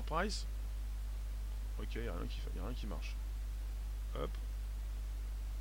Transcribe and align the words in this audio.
Enterprise. 0.00 0.46
Ok, 1.78 1.88
il 1.94 2.02
n'y 2.02 2.08
a, 2.08 2.12
a 2.12 2.66
rien 2.66 2.74
qui 2.74 2.86
marche. 2.86 3.14
Hop. 4.18 4.30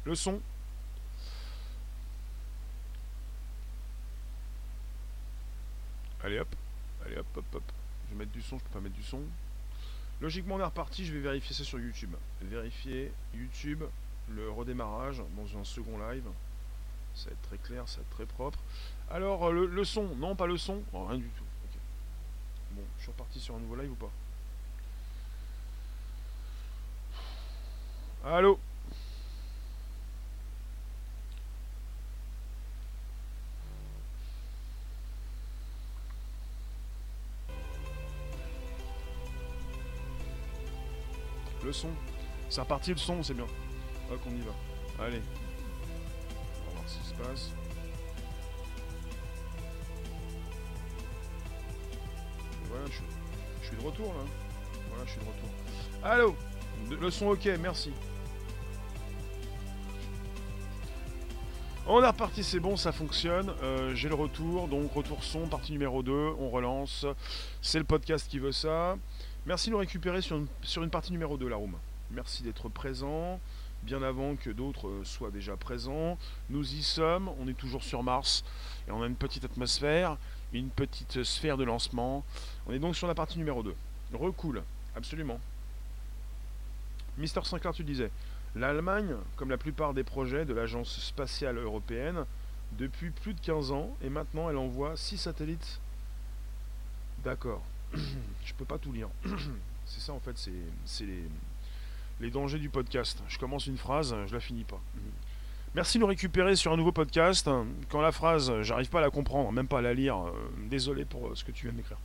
Le 0.06 0.16
son. 0.16 0.42
Allez 6.24 6.40
hop. 6.40 6.56
Allez 7.06 7.18
hop, 7.18 7.28
hop, 7.36 7.46
hop. 7.56 7.64
Je 8.08 8.14
vais 8.14 8.20
mettre 8.20 8.32
du 8.32 8.42
son, 8.42 8.58
je 8.58 8.64
peux 8.64 8.70
pas 8.70 8.80
mettre 8.80 8.96
du 8.96 9.04
son. 9.04 9.22
Logiquement, 10.22 10.56
on 10.56 10.60
est 10.60 10.64
reparti. 10.64 11.06
Je 11.06 11.14
vais 11.14 11.20
vérifier 11.20 11.54
ça 11.54 11.66
sur 11.66 11.80
YouTube. 11.80 12.16
Vérifier 12.42 13.12
YouTube, 13.34 13.84
le 14.30 14.50
redémarrage 14.50 15.22
dans 15.36 15.60
un 15.60 15.64
second 15.66 15.98
live. 16.10 16.28
Ça 17.14 17.26
va 17.26 17.32
être 17.32 17.42
très 17.42 17.58
clair, 17.58 17.88
ça 17.90 17.98
va 17.98 18.04
être 18.04 18.10
très 18.16 18.26
propre. 18.26 18.60
Alors, 19.10 19.48
euh, 19.48 19.68
le, 19.68 19.84
son, 19.84 20.16
non, 20.16 20.36
pas 20.36 20.48
le 20.48 20.58
son, 20.58 20.82
oh, 20.94 21.06
rien 21.06 21.18
du 21.18 21.28
tout. 21.28 21.44
Bon, 22.72 22.84
je 22.98 23.04
suis 23.04 23.12
reparti 23.12 23.40
sur 23.40 23.56
un 23.56 23.60
nouveau 23.60 23.76
live 23.76 23.92
ou 23.92 23.96
pas? 23.96 24.12
Allô 28.24 28.60
Le 41.64 41.74
son. 41.74 41.90
C'est 42.50 42.62
reparti 42.62 42.92
le 42.92 42.98
son, 42.98 43.22
c'est 43.22 43.34
bien. 43.34 43.46
Ok, 44.12 44.20
on 44.28 44.36
y 44.36 44.42
va. 44.42 45.06
Allez. 45.06 45.22
On 46.62 46.70
va 46.70 46.76
voir 46.78 46.88
ce 46.88 46.98
qui 47.00 47.06
se 47.06 47.14
passe. 47.16 47.52
voilà, 52.70 52.86
je, 53.62 53.68
suis 53.68 53.76
de 53.76 53.82
retour 53.82 54.08
là. 54.08 54.22
Voilà, 54.90 55.06
je 55.06 55.12
suis 55.12 55.20
de 55.20 55.26
retour. 55.26 55.50
Allô 56.04 56.36
Le 56.90 57.12
son 57.12 57.28
ok, 57.28 57.50
merci. 57.60 57.92
On 61.92 62.04
est 62.04 62.08
reparti, 62.08 62.44
c'est 62.44 62.60
bon, 62.60 62.78
ça 62.78 62.92
fonctionne. 62.92 63.52
Euh, 63.64 63.96
j'ai 63.96 64.10
le 64.10 64.14
retour, 64.14 64.68
donc 64.68 64.94
retour 64.94 65.24
son, 65.24 65.48
partie 65.48 65.72
numéro 65.72 66.04
2, 66.04 66.12
on 66.38 66.52
relance. 66.52 67.04
C'est 67.64 67.80
le 67.80 67.84
podcast 67.84 68.30
qui 68.30 68.38
veut 68.38 68.52
ça. 68.52 68.96
Merci 69.48 69.70
de 69.70 69.72
nous 69.72 69.80
récupérer 69.80 70.22
sur 70.22 70.38
une, 70.38 70.90
partie 70.92 71.12
numéro 71.12 71.36
2, 71.36 71.48
la 71.48 71.56
room. 71.56 71.74
Merci 72.12 72.44
d'être 72.44 72.70
présent, 72.70 73.40
bien 73.82 74.04
avant 74.04 74.36
que 74.36 74.52
d'autres 74.52 74.88
euh, 74.88 75.04
soient 75.04 75.32
déjà 75.32 75.58
présents. 75.58 76.20
Nous 76.52 76.76
y 76.76 76.84
sommes, 76.84 77.28
on 77.40 77.48
est 77.48 77.58
toujours 77.58 77.82
sur 77.82 78.04
Mars, 78.04 78.44
et 78.88 78.92
on 78.92 79.02
a 79.02 79.08
une 79.08 79.16
petite 79.16 79.46
atmosphère, 79.46 80.18
une 80.54 80.70
petite 80.70 81.24
sphère 81.24 81.58
de 81.58 81.64
lancement. 81.64 82.24
On 82.68 82.72
est 82.72 82.80
donc 82.80 82.96
sur 82.96 83.08
la 83.08 83.16
partie 83.16 83.40
numéro 83.40 83.64
2. 83.64 83.74
Recool, 84.14 84.62
absolument. 84.96 85.40
Mister 87.18 87.42
Sinclair, 87.46 87.74
tu 87.74 87.84
disais, 87.84 88.12
l'Allemagne, 88.56 89.16
comme 89.36 89.50
la 89.50 89.58
plupart 89.58 89.94
des 89.94 90.04
projets 90.04 90.46
de 90.46 90.54
l'Agence 90.54 91.00
spatiale 91.00 91.58
européenne, 91.58 92.26
depuis 92.74 93.12
plus 93.12 93.34
de 93.34 93.40
15 93.42 93.72
ans, 93.72 93.96
et 94.04 94.10
maintenant 94.10 94.50
elle 94.50 94.58
envoie 94.58 94.96
6 94.96 95.18
satellites. 95.18 95.80
D'accord. 97.24 97.64
je 97.94 98.54
peux 98.54 98.66
pas 98.66 98.78
tout 98.78 98.92
lire. 98.92 99.10
c'est 99.86 100.02
ça 100.02 100.14
en 100.14 100.20
fait, 100.20 100.36
c'est 100.86 101.06
les, 102.20 102.30
dangers 102.30 102.60
du 102.60 102.70
podcast. 102.70 103.22
Je 103.28 103.38
commence 103.40 103.68
une 103.68 103.78
phrase, 103.78 104.16
je 104.28 104.34
la 104.34 104.40
finis 104.40 104.64
pas. 104.64 104.82
Merci 105.76 105.98
de 105.98 106.02
nous 106.02 106.08
récupérer 106.08 106.56
sur 106.56 106.74
un 106.74 106.78
nouveau 106.78 106.92
podcast. 106.92 107.50
Quand 107.90 108.02
la 108.02 108.12
phrase, 108.12 108.62
j'arrive 108.62 108.90
pas 108.90 109.00
à 109.00 109.02
la 109.02 109.12
comprendre, 109.12 109.52
même 109.52 109.68
pas 109.68 109.80
à 109.80 109.82
la 109.82 109.94
lire, 109.94 110.18
euh, 110.18 110.32
désolé 110.70 111.06
pour 111.06 111.28
euh, 111.28 111.36
ce 111.36 111.44
que 111.44 111.52
tu 111.52 111.68
viens 111.68 111.76
d'écrire. 111.76 111.98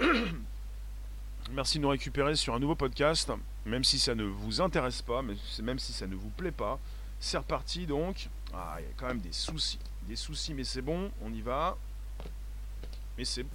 Merci 1.50 1.78
de 1.78 1.82
nous 1.82 1.90
récupérer 1.90 2.36
sur 2.36 2.54
un 2.54 2.58
nouveau 2.58 2.74
podcast, 2.74 3.30
même 3.66 3.84
si 3.84 3.98
ça 3.98 4.14
ne 4.14 4.24
vous 4.24 4.60
intéresse 4.60 5.02
pas, 5.02 5.22
même 5.22 5.78
si 5.78 5.92
ça 5.92 6.06
ne 6.06 6.14
vous 6.14 6.30
plaît 6.30 6.50
pas. 6.50 6.78
C'est 7.20 7.38
reparti 7.38 7.86
donc. 7.86 8.28
Ah, 8.52 8.76
il 8.78 8.84
y 8.84 8.88
a 8.88 8.92
quand 8.96 9.06
même 9.06 9.20
des 9.20 9.32
soucis. 9.32 9.78
Des 10.08 10.16
soucis, 10.16 10.54
mais 10.54 10.64
c'est 10.64 10.82
bon, 10.82 11.10
on 11.22 11.32
y 11.32 11.40
va. 11.40 11.76
Mais 13.16 13.24
c'est 13.24 13.46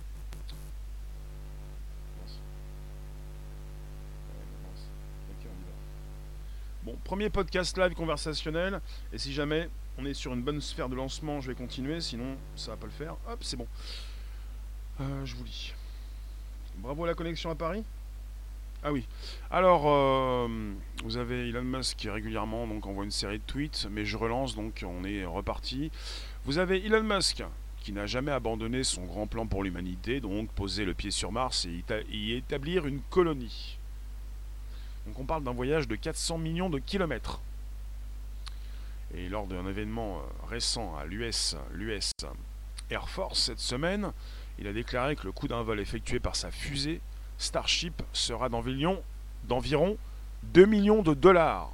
Bon, 6.83 6.97
premier 7.03 7.29
podcast 7.29 7.77
live 7.77 7.93
conversationnel. 7.93 8.79
Et 9.11 9.17
si 9.17 9.33
jamais 9.33 9.69
on 9.97 10.05
est 10.05 10.13
sur 10.13 10.33
une 10.33 10.41
bonne 10.41 10.61
sphère 10.61 10.87
de 10.87 10.95
lancement, 10.95 11.41
je 11.41 11.49
vais 11.49 11.55
continuer. 11.55 11.99
Sinon, 11.99 12.37
ça 12.55 12.71
va 12.71 12.77
pas 12.77 12.85
le 12.85 12.91
faire. 12.93 13.17
Hop, 13.27 13.43
c'est 13.43 13.57
bon. 13.57 13.67
Euh, 15.01 15.25
je 15.25 15.35
vous 15.35 15.43
lis. 15.43 15.73
Bravo 16.81 17.03
à 17.03 17.07
la 17.07 17.13
connexion 17.13 17.49
à 17.49 17.55
Paris. 17.55 17.83
Ah 18.83 18.93
oui. 18.93 19.05
Alors, 19.51 19.83
euh, 19.85 20.47
vous 21.03 21.17
avez 21.17 21.49
Elon 21.49 21.61
Musk 21.61 21.97
qui 21.97 22.09
régulièrement 22.09 22.65
donc 22.67 22.85
envoie 22.85 23.03
une 23.03 23.11
série 23.11 23.39
de 23.39 23.43
tweets, 23.43 23.87
mais 23.91 24.05
je 24.05 24.15
relance 24.15 24.55
donc 24.55 24.85
on 24.87 25.03
est 25.03 25.25
reparti. 25.25 25.91
Vous 26.45 26.57
avez 26.57 26.85
Elon 26.85 27.03
Musk 27.03 27.43
qui 27.81 27.91
n'a 27.91 28.05
jamais 28.05 28.31
abandonné 28.31 28.85
son 28.85 29.03
grand 29.03 29.27
plan 29.27 29.45
pour 29.45 29.63
l'humanité, 29.63 30.21
donc 30.21 30.49
poser 30.51 30.85
le 30.85 30.93
pied 30.93 31.11
sur 31.11 31.33
Mars 31.33 31.65
et 31.65 31.83
y 32.11 32.33
établir 32.33 32.87
une 32.87 33.01
colonie. 33.09 33.77
Donc 35.05 35.19
on 35.19 35.25
parle 35.25 35.43
d'un 35.43 35.53
voyage 35.53 35.85
de 35.89 35.97
400 35.97 36.37
millions 36.37 36.69
de 36.69 36.79
kilomètres. 36.79 37.41
Et 39.13 39.27
lors 39.27 39.47
d'un 39.47 39.67
événement 39.67 40.19
euh, 40.19 40.47
récent 40.47 40.95
à 40.95 41.05
l'US, 41.05 41.57
l'US 41.73 42.11
Air 42.89 43.09
Force 43.09 43.39
cette 43.39 43.59
semaine, 43.59 44.13
il 44.59 44.67
a 44.67 44.73
déclaré 44.73 45.15
que 45.15 45.25
le 45.25 45.31
coût 45.31 45.47
d'un 45.47 45.63
vol 45.63 45.79
effectué 45.79 46.19
par 46.19 46.35
sa 46.35 46.51
fusée 46.51 47.01
Starship 47.37 48.03
sera 48.11 48.49
d'environ 48.49 49.97
2 50.43 50.65
millions 50.65 51.01
de 51.01 51.13
dollars. 51.13 51.71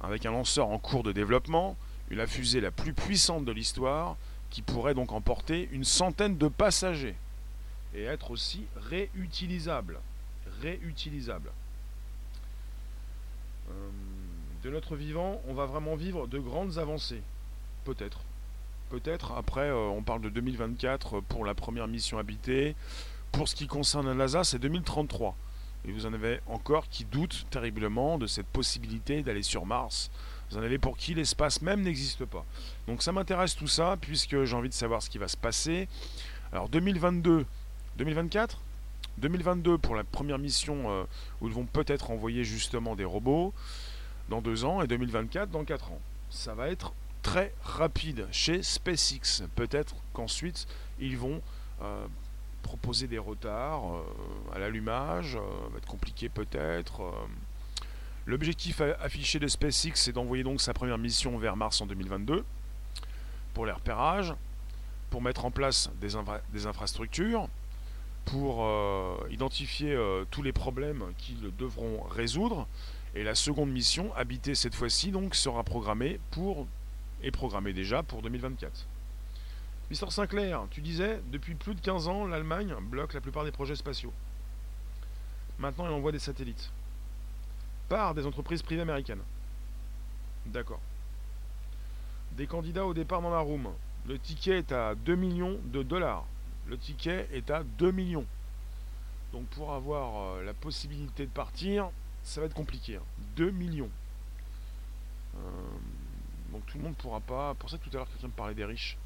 Avec 0.00 0.24
un 0.24 0.30
lanceur 0.30 0.68
en 0.68 0.78
cours 0.78 1.02
de 1.02 1.10
développement, 1.10 1.76
la 2.10 2.26
fusée 2.26 2.60
la 2.60 2.70
plus 2.70 2.92
puissante 2.92 3.44
de 3.44 3.52
l'histoire, 3.52 4.16
qui 4.50 4.62
pourrait 4.62 4.94
donc 4.94 5.12
emporter 5.12 5.68
une 5.72 5.84
centaine 5.84 6.36
de 6.36 6.48
passagers 6.48 7.16
et 7.94 8.04
être 8.04 8.30
aussi 8.30 8.66
réutilisable. 8.76 9.98
Euh, 13.70 13.90
de 14.62 14.70
notre 14.70 14.94
vivant, 14.94 15.40
on 15.48 15.54
va 15.54 15.66
vraiment 15.66 15.96
vivre 15.96 16.26
de 16.28 16.38
grandes 16.38 16.78
avancées. 16.78 17.22
Peut-être. 17.84 18.20
Peut-être. 18.92 19.32
Après, 19.32 19.70
euh, 19.70 19.88
on 19.88 20.02
parle 20.02 20.20
de 20.20 20.28
2024 20.28 21.20
pour 21.20 21.46
la 21.46 21.54
première 21.54 21.88
mission 21.88 22.18
habitée. 22.18 22.76
Pour 23.32 23.48
ce 23.48 23.54
qui 23.54 23.66
concerne 23.66 24.06
la 24.06 24.12
NASA, 24.12 24.44
c'est 24.44 24.58
2033. 24.58 25.34
Et 25.86 25.92
vous 25.92 26.04
en 26.04 26.12
avez 26.12 26.40
encore 26.46 26.90
qui 26.90 27.06
doutent 27.06 27.46
terriblement 27.48 28.18
de 28.18 28.26
cette 28.26 28.46
possibilité 28.48 29.22
d'aller 29.22 29.42
sur 29.42 29.64
Mars. 29.64 30.10
Vous 30.50 30.58
en 30.58 30.62
avez 30.62 30.76
pour 30.76 30.98
qui 30.98 31.14
l'espace 31.14 31.62
même 31.62 31.80
n'existe 31.80 32.26
pas. 32.26 32.44
Donc 32.86 33.02
ça 33.02 33.12
m'intéresse 33.12 33.56
tout 33.56 33.66
ça, 33.66 33.96
puisque 33.98 34.44
j'ai 34.44 34.54
envie 34.54 34.68
de 34.68 34.74
savoir 34.74 35.02
ce 35.02 35.08
qui 35.08 35.16
va 35.16 35.26
se 35.26 35.38
passer. 35.38 35.88
Alors 36.52 36.68
2022, 36.68 37.46
2024 37.96 38.60
2022 39.16 39.78
pour 39.78 39.94
la 39.94 40.04
première 40.04 40.38
mission 40.38 40.90
euh, 40.90 41.04
où 41.40 41.48
ils 41.48 41.54
vont 41.54 41.64
peut-être 41.64 42.10
envoyer 42.10 42.44
justement 42.44 42.94
des 42.94 43.04
robots 43.04 43.54
dans 44.28 44.42
deux 44.42 44.66
ans 44.66 44.82
et 44.82 44.86
2024 44.86 45.50
dans 45.50 45.64
quatre 45.64 45.92
ans. 45.92 46.00
Ça 46.28 46.54
va 46.54 46.68
être 46.68 46.92
très 47.22 47.54
rapide 47.62 48.26
chez 48.30 48.62
SpaceX. 48.62 49.44
Peut-être 49.54 49.94
qu'ensuite 50.12 50.66
ils 50.98 51.16
vont 51.16 51.40
euh, 51.82 52.06
proposer 52.62 53.06
des 53.06 53.18
retards 53.18 53.96
euh, 53.96 54.02
à 54.54 54.58
l'allumage, 54.58 55.36
va 55.36 55.78
être 55.78 55.88
compliqué 55.88 56.28
peut-être. 56.28 57.12
L'objectif 58.26 58.80
affiché 59.00 59.38
de 59.38 59.48
SpaceX 59.48 59.92
c'est 59.94 60.12
d'envoyer 60.12 60.44
donc 60.44 60.60
sa 60.60 60.74
première 60.74 60.98
mission 60.98 61.38
vers 61.38 61.56
Mars 61.56 61.80
en 61.80 61.86
2022 61.86 62.44
pour 63.54 63.66
les 63.66 63.72
repérages, 63.72 64.34
pour 65.10 65.22
mettre 65.22 65.44
en 65.44 65.50
place 65.50 65.90
des 66.00 66.66
infrastructures, 66.66 67.48
pour 68.24 68.64
euh, 68.64 69.16
identifier 69.30 69.92
euh, 69.92 70.24
tous 70.30 70.42
les 70.42 70.52
problèmes 70.52 71.04
qu'ils 71.18 71.54
devront 71.56 72.02
résoudre. 72.02 72.66
Et 73.14 73.24
la 73.24 73.34
seconde 73.34 73.70
mission, 73.70 74.14
habiter 74.14 74.54
cette 74.54 74.74
fois-ci, 74.74 75.10
donc 75.10 75.34
sera 75.34 75.64
programmée 75.64 76.18
pour 76.30 76.66
et 77.22 77.30
programmée 77.30 77.72
déjà 77.72 78.02
pour 78.02 78.22
2024. 78.22 78.86
Mister 79.90 80.10
Sinclair, 80.10 80.66
tu 80.70 80.80
disais, 80.80 81.20
depuis 81.30 81.54
plus 81.54 81.74
de 81.74 81.80
15 81.80 82.08
ans, 82.08 82.26
l'Allemagne 82.26 82.74
bloque 82.80 83.14
la 83.14 83.20
plupart 83.20 83.44
des 83.44 83.52
projets 83.52 83.76
spatiaux. 83.76 84.12
Maintenant, 85.58 85.86
elle 85.86 85.92
envoie 85.92 86.12
des 86.12 86.18
satellites. 86.18 86.70
Par 87.88 88.14
des 88.14 88.26
entreprises 88.26 88.62
privées 88.62 88.82
américaines. 88.82 89.22
D'accord. 90.46 90.80
Des 92.32 92.46
candidats 92.46 92.86
au 92.86 92.94
départ 92.94 93.20
dans 93.20 93.30
la 93.30 93.40
room. 93.40 93.68
Le 94.06 94.18
ticket 94.18 94.58
est 94.58 94.72
à 94.72 94.94
2 94.94 95.14
millions 95.14 95.58
de 95.64 95.82
dollars 95.82 96.24
le 96.66 96.78
ticket 96.78 97.28
est 97.32 97.50
à 97.50 97.62
2 97.62 97.90
millions. 97.92 98.26
Donc 99.32 99.46
pour 99.46 99.72
avoir 99.72 100.36
euh, 100.36 100.44
la 100.44 100.54
possibilité 100.54 101.26
de 101.26 101.30
partir, 101.30 101.90
ça 102.22 102.40
va 102.40 102.46
être 102.46 102.54
compliqué. 102.54 102.98
2 103.36 103.48
hein. 103.48 103.50
millions. 103.52 103.90
Euh, 105.36 105.38
donc 106.52 106.64
tout 106.66 106.76
le 106.78 106.84
monde 106.84 106.92
ne 106.92 107.02
pourra 107.02 107.20
pas. 107.20 107.54
Pour 107.54 107.70
ça 107.70 107.78
tout 107.78 107.90
à 107.92 107.96
l'heure 107.96 108.08
quelqu'un 108.08 108.28
me 108.28 108.32
parlait 108.32 108.54
des 108.54 108.64
riches. 108.64 108.98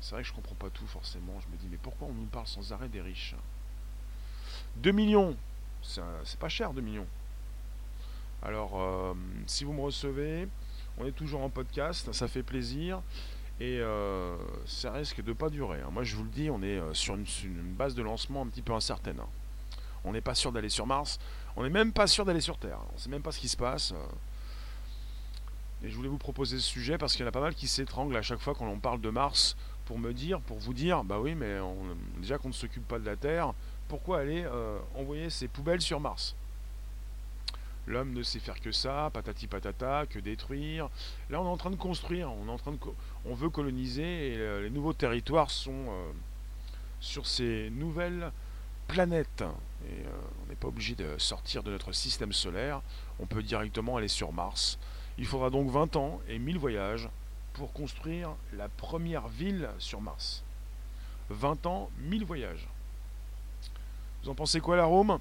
C'est 0.00 0.14
vrai 0.14 0.22
que 0.22 0.28
je 0.28 0.32
comprends 0.34 0.54
pas 0.54 0.70
tout 0.70 0.86
forcément. 0.86 1.38
Je 1.40 1.52
me 1.52 1.56
dis 1.56 1.68
mais 1.70 1.78
pourquoi 1.78 2.08
on 2.08 2.12
nous 2.12 2.26
parle 2.26 2.46
sans 2.46 2.72
arrêt 2.72 2.88
des 2.88 3.00
riches? 3.00 3.34
2 4.76 4.92
millions, 4.92 5.36
c'est 5.82 6.38
pas 6.38 6.48
cher 6.48 6.72
2 6.72 6.80
millions. 6.80 7.06
Alors, 8.42 8.80
euh, 8.80 9.14
si 9.46 9.64
vous 9.64 9.72
me 9.72 9.80
recevez, 9.80 10.48
on 10.98 11.06
est 11.06 11.12
toujours 11.12 11.42
en 11.42 11.48
podcast, 11.48 12.12
ça 12.12 12.28
fait 12.28 12.42
plaisir. 12.42 13.02
Et 13.58 13.78
euh, 13.80 14.36
ça 14.66 14.92
risque 14.92 15.22
de 15.22 15.32
pas 15.32 15.48
durer. 15.48 15.80
Hein. 15.80 15.88
Moi, 15.90 16.04
je 16.04 16.14
vous 16.14 16.24
le 16.24 16.30
dis, 16.30 16.50
on 16.50 16.62
est 16.62 16.78
euh, 16.78 16.92
sur 16.92 17.14
une, 17.14 17.24
base 17.74 17.94
de 17.94 18.02
lancement 18.02 18.42
un 18.42 18.46
petit 18.48 18.60
peu 18.60 18.74
incertaine. 18.74 19.18
Hein. 19.18 19.28
On 20.04 20.12
n'est 20.12 20.20
pas 20.20 20.34
sûr 20.34 20.52
d'aller 20.52 20.68
sur 20.68 20.86
Mars. 20.86 21.18
On 21.56 21.62
n'est 21.62 21.70
même 21.70 21.92
pas 21.92 22.06
sûr 22.06 22.26
d'aller 22.26 22.42
sur 22.42 22.58
Terre. 22.58 22.78
On 22.90 22.94
ne 22.94 22.98
sait 22.98 23.08
même 23.08 23.22
pas 23.22 23.32
ce 23.32 23.40
qui 23.40 23.48
se 23.48 23.56
passe. 23.56 23.94
Et 25.84 25.90
je 25.90 25.94
voulais 25.94 26.08
vous 26.08 26.18
proposer 26.18 26.58
ce 26.58 26.66
sujet 26.66 26.98
parce 26.98 27.14
qu'il 27.14 27.22
y 27.22 27.24
en 27.26 27.28
a 27.28 27.32
pas 27.32 27.40
mal 27.40 27.54
qui 27.54 27.68
s'étranglent 27.68 28.16
à 28.16 28.22
chaque 28.22 28.40
fois 28.40 28.54
quand 28.54 28.66
on 28.66 28.78
parle 28.78 29.00
de 29.00 29.10
Mars 29.10 29.56
pour 29.84 29.98
me 29.98 30.12
dire, 30.12 30.40
pour 30.40 30.58
vous 30.58 30.74
dire, 30.74 31.04
bah 31.04 31.20
oui, 31.20 31.34
mais 31.34 31.58
déjà 32.18 32.38
qu'on 32.38 32.48
ne 32.48 32.54
s'occupe 32.54 32.86
pas 32.88 32.98
de 32.98 33.04
la 33.04 33.16
Terre, 33.16 33.52
pourquoi 33.88 34.18
aller 34.18 34.44
euh, 34.44 34.78
envoyer 34.96 35.30
ces 35.30 35.48
poubelles 35.48 35.80
sur 35.80 36.00
Mars? 36.00 36.34
L'homme 37.86 38.12
ne 38.14 38.22
sait 38.24 38.40
faire 38.40 38.60
que 38.60 38.72
ça, 38.72 39.10
patati 39.12 39.46
patata, 39.46 40.06
que 40.06 40.18
détruire. 40.18 40.88
Là, 41.30 41.40
on 41.40 41.44
est 41.44 41.48
en 41.48 41.56
train 41.56 41.70
de 41.70 41.76
construire, 41.76 42.32
on 42.32 42.48
est 42.48 42.50
en 42.50 42.58
train 42.58 42.72
de, 42.72 42.78
on 43.24 43.34
veut 43.34 43.48
coloniser 43.48 44.32
et 44.32 44.38
euh, 44.38 44.62
les 44.62 44.70
nouveaux 44.70 44.92
territoires 44.92 45.52
sont 45.52 45.86
euh, 45.88 46.10
sur 46.98 47.28
ces 47.28 47.70
nouvelles 47.70 48.32
planètes. 48.88 49.44
Et 49.88 50.02
on 50.42 50.48
n'est 50.48 50.56
pas 50.56 50.66
obligé 50.66 50.96
de 50.96 51.16
sortir 51.18 51.62
de 51.62 51.70
notre 51.70 51.92
système 51.92 52.32
solaire. 52.32 52.82
On 53.20 53.26
peut 53.26 53.42
directement 53.42 53.98
aller 53.98 54.08
sur 54.08 54.32
Mars. 54.32 54.78
Il 55.18 55.26
faudra 55.26 55.50
donc 55.50 55.70
20 55.70 55.96
ans 55.96 56.20
et 56.28 56.38
1000 56.38 56.58
voyages 56.58 57.08
pour 57.54 57.72
construire 57.72 58.30
la 58.52 58.68
première 58.68 59.28
ville 59.28 59.70
sur 59.78 60.00
Mars. 60.00 60.42
20 61.30 61.66
ans, 61.66 61.90
1000 61.98 62.24
voyages. 62.24 62.68
Vous 64.22 64.28
en 64.30 64.34
pensez 64.34 64.60
quoi 64.60 64.76
la 64.76 64.84
Rome? 64.84 65.18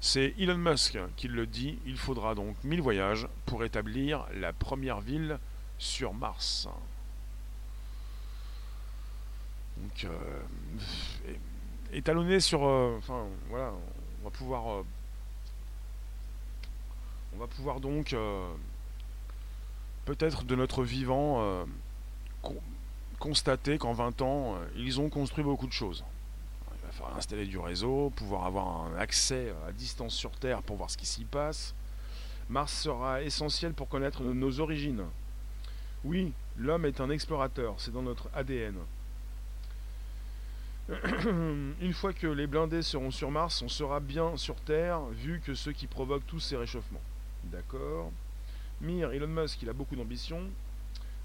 C'est 0.00 0.34
Elon 0.38 0.58
Musk 0.58 0.98
qui 1.16 1.26
le 1.26 1.46
dit, 1.46 1.78
il 1.86 1.96
faudra 1.96 2.34
donc 2.34 2.54
1000 2.62 2.80
voyages 2.80 3.26
pour 3.46 3.64
établir 3.64 4.26
la 4.34 4.52
première 4.52 5.00
ville 5.00 5.38
sur 5.78 6.14
Mars. 6.14 6.68
Donc, 9.76 10.04
euh, 10.04 10.42
étalonné 11.92 12.40
sur... 12.40 12.64
Euh, 12.64 12.96
enfin, 12.98 13.26
voilà, 13.48 13.72
on 14.20 14.24
va 14.24 14.30
pouvoir... 14.30 14.70
Euh, 14.70 14.82
on 17.36 17.40
va 17.40 17.46
pouvoir 17.46 17.80
donc, 17.80 18.16
peut-être 20.04 20.44
de 20.44 20.54
notre 20.54 20.82
vivant, 20.82 21.66
constater 23.18 23.78
qu'en 23.78 23.92
20 23.92 24.22
ans, 24.22 24.56
ils 24.76 25.00
ont 25.00 25.08
construit 25.08 25.44
beaucoup 25.44 25.66
de 25.66 25.72
choses 25.72 26.04
falloir 26.96 27.16
installer 27.16 27.46
du 27.46 27.58
réseau, 27.58 28.10
pouvoir 28.16 28.46
avoir 28.46 28.86
un 28.86 28.96
accès 28.96 29.54
à 29.68 29.72
distance 29.72 30.14
sur 30.14 30.30
Terre 30.32 30.62
pour 30.62 30.76
voir 30.76 30.90
ce 30.90 30.96
qui 30.96 31.06
s'y 31.06 31.24
passe. 31.24 31.74
Mars 32.48 32.72
sera 32.72 33.22
essentiel 33.22 33.74
pour 33.74 33.88
connaître 33.88 34.22
nos 34.22 34.60
origines. 34.60 35.04
Oui, 36.04 36.32
l'homme 36.56 36.84
est 36.84 37.00
un 37.00 37.10
explorateur, 37.10 37.74
c'est 37.78 37.92
dans 37.92 38.02
notre 38.02 38.28
ADN. 38.34 38.76
Une 40.90 41.92
fois 41.92 42.12
que 42.12 42.28
les 42.28 42.46
blindés 42.46 42.82
seront 42.82 43.10
sur 43.10 43.30
Mars, 43.30 43.60
on 43.62 43.68
sera 43.68 43.98
bien 43.98 44.36
sur 44.36 44.54
Terre, 44.56 45.00
vu 45.06 45.40
que 45.44 45.54
ceux 45.54 45.72
qui 45.72 45.88
provoquent 45.88 46.26
tous 46.26 46.40
ces 46.40 46.56
réchauffements. 46.56 47.02
D'accord 47.50 48.10
Mir, 48.80 49.12
Elon 49.12 49.28
Musk, 49.28 49.62
il 49.62 49.68
a 49.68 49.72
beaucoup 49.72 49.94
d'ambition, 49.94 50.40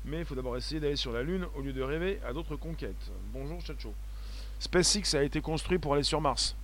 mais 0.06 0.20
il 0.20 0.26
faut 0.26 0.36
d'abord 0.36 0.56
essayer 0.56 0.80
d'aller 0.80 0.96
sur 0.96 1.12
la 1.12 1.24
Lune 1.24 1.48
au 1.56 1.62
lieu 1.62 1.74
de 1.74 1.82
rêver 1.82 2.20
à 2.26 2.32
d'autres 2.32 2.56
conquêtes. 2.56 3.12
Bonjour 3.34 3.60
Chacho. 3.62 3.94
SpaceX 4.60 5.16
a 5.16 5.24
été 5.24 5.42
construit 5.42 5.80
pour 5.80 5.96
aller 5.96 6.04
sur 6.04 6.22
Mars. 6.22 6.56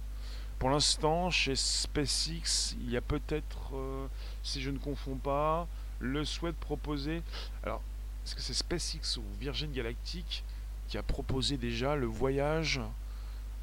Pour 0.60 0.70
l'instant, 0.70 1.32
chez 1.32 1.56
SpaceX, 1.56 2.76
il 2.80 2.92
y 2.92 2.98
a 2.98 3.02
peut-être, 3.02 3.76
euh, 3.76 4.08
si 4.44 4.62
je 4.62 4.70
ne 4.70 4.78
confonds 4.78 5.18
pas, 5.18 5.68
le 6.00 6.24
souhait 6.24 6.52
de 6.52 6.58
proposer. 6.58 7.24
Alors, 7.64 7.82
est-ce 8.26 8.36
que 8.36 8.42
c'est 8.42 8.54
SpaceX 8.54 9.18
ou 9.18 9.24
Virgin 9.40 9.72
Galactic 9.72 10.44
qui 10.88 10.98
a 11.00 11.04
proposé 11.04 11.58
déjà 11.58 11.96
le 11.96 12.06
voyage 12.06 12.80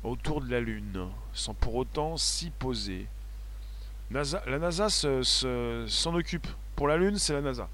autour 0.02 0.41
de 0.41 0.50
la 0.50 0.61
Lune, 0.61 1.08
sans 1.32 1.55
pour 1.55 1.76
autant 1.76 2.17
s'y 2.17 2.50
poser? 2.50 3.06
La 4.14 4.58
NASA 4.61 4.88
s'en 4.88 6.14
occupe. 6.14 6.46
Pour 6.76 6.87
la 6.87 6.96
Lune, 6.96 7.19
c'est 7.19 7.32
la 7.32 7.40
NASA. 7.40 7.69